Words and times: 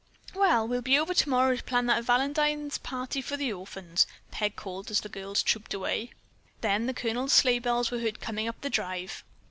"Well, 0.33 0.67
we'll 0.67 0.81
be 0.81 0.97
over 0.97 1.13
tomorrow 1.13 1.55
to 1.55 1.63
plan 1.63 1.85
that 1.85 2.03
Valentine 2.05 2.71
party 2.81 3.21
for 3.21 3.37
the 3.37 3.53
orphans," 3.53 4.07
Peg 4.31 4.55
called 4.55 4.89
as 4.89 5.01
the 5.01 5.09
girls 5.09 5.43
trooped 5.43 5.75
away. 5.75 6.09
Then 6.61 6.87
the 6.87 6.93
Colonel's 6.95 7.33
sleigh 7.33 7.59
bells 7.59 7.91
were 7.91 7.99
heard 7.99 8.19
coming 8.19 8.47
up 8.47 8.59
the 8.61 8.69
drive. 8.71 9.23